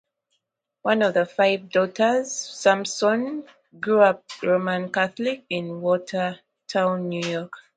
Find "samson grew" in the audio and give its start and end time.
2.33-4.01